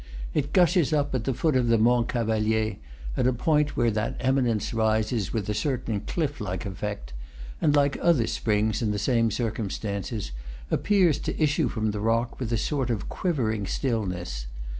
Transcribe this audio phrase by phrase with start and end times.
[0.33, 2.77] It gushes up at the foot of the Mont Cavalier,
[3.15, 7.13] at a point where that eminence rises with a certain cliff like effect,
[7.61, 10.31] and, like other springs in the same circumstances,
[10.71, 14.47] appears to issue from the rock with a sort of quivering stillness.